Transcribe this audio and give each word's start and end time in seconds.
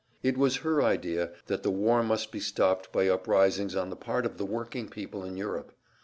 It 0.23 0.35
was 0.35 0.57
her 0.65 0.81
idea 0.81 1.29
that 1.45 1.61
the 1.61 1.69
war 1.69 2.01
must 2.01 2.31
be 2.31 2.39
stopped 2.39 2.91
by 2.91 3.07
uprisings 3.07 3.75
on 3.75 3.91
the 3.91 3.95
part 3.95 4.25
of 4.25 4.39
the 4.39 4.47
working 4.47 4.89
people 4.89 5.23
in 5.23 5.37
Europe. 5.37 5.73